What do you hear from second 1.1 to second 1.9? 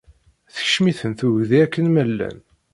tegdi akken